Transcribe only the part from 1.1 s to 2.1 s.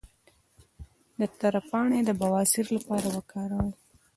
د تره پاڼې د